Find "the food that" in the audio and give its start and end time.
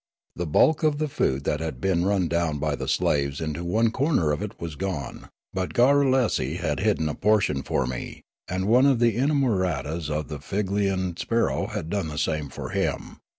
0.97-1.59